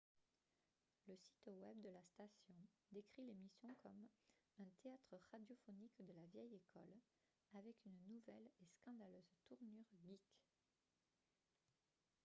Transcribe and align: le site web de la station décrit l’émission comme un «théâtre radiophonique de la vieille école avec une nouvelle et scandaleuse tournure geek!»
le 1.07 1.15
site 1.15 1.45
web 1.45 1.79
de 1.81 1.89
la 1.91 2.01
station 2.03 2.55
décrit 2.91 3.21
l’émission 3.23 3.69
comme 3.83 4.07
un 4.59 4.65
«théâtre 4.81 5.19
radiophonique 5.31 5.93
de 5.99 6.11
la 6.13 6.25
vieille 6.33 6.55
école 6.55 6.97
avec 7.53 7.75
une 7.85 8.07
nouvelle 8.11 8.49
et 8.59 8.65
scandaleuse 8.79 9.35
tournure 9.47 9.85
geek!» 10.07 10.21